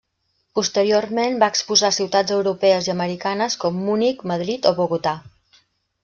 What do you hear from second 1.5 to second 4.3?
exposar a ciutats europees i americanes com Munic,